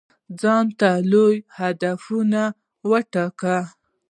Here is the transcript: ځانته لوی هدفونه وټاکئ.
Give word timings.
ځانته 0.41 0.89
لوی 1.11 1.35
هدفونه 1.57 2.41
وټاکئ. 2.89 3.59